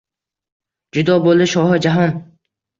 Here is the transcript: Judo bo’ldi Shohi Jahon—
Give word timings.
Judo 0.97 1.19
bo’ldi 1.27 1.49
Shohi 1.53 1.81
Jahon— 1.87 2.19